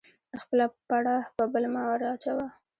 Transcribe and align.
خپله 0.41 0.65
پړه 0.87 1.15
په 1.37 1.43
بل 1.53 1.65
مه 1.73 1.81
ور 1.89 2.01
اچوه 2.11 2.47